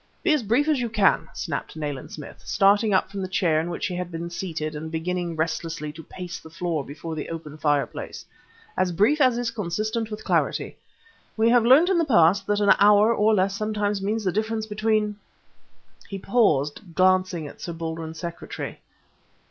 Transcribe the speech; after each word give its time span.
"Be 0.23 0.33
as 0.33 0.41
brief 0.41 0.67
as 0.67 0.79
you 0.81 0.89
can," 0.89 1.27
snapped 1.31 1.77
Nayland 1.77 2.11
Smith, 2.11 2.41
starting 2.43 2.91
up 2.91 3.11
from 3.11 3.21
the 3.21 3.27
chair 3.27 3.61
in 3.61 3.69
which 3.69 3.85
he 3.85 3.93
had 3.95 4.11
been 4.11 4.31
seated 4.31 4.73
and 4.75 4.91
beginning 4.91 5.35
restlessly 5.35 5.93
to 5.93 6.01
pace 6.01 6.39
the 6.39 6.49
floor 6.49 6.83
before 6.83 7.13
the 7.15 7.29
open 7.29 7.55
fireplace 7.55 8.25
"as 8.75 8.91
brief 8.91 9.21
as 9.21 9.37
is 9.37 9.51
consistent 9.51 10.09
with 10.09 10.23
clarity. 10.23 10.75
We 11.37 11.49
have 11.51 11.65
learnt 11.67 11.89
in 11.89 11.99
the 11.99 12.05
past 12.05 12.47
that 12.47 12.61
an 12.61 12.73
hour 12.79 13.13
or 13.13 13.35
less 13.35 13.55
sometimes 13.55 14.01
means 14.01 14.23
the 14.23 14.31
difference 14.31 14.65
between" 14.65 15.17
He 16.09 16.17
paused, 16.17 16.95
glancing 16.95 17.45
at 17.47 17.61
Sir 17.61 17.73
Baldwin's 17.73 18.17
secretary. 18.17 18.79